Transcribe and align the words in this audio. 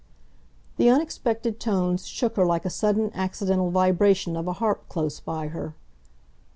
The 0.77 0.89
unexpected 0.89 1.59
tones 1.59 2.07
shook 2.07 2.35
her 2.35 2.43
like 2.43 2.65
a 2.65 2.71
sudden 2.71 3.11
accidental 3.13 3.69
vibration 3.69 4.35
of 4.35 4.47
a 4.47 4.53
harp 4.53 4.89
close 4.89 5.19
by 5.19 5.49
her. 5.49 5.75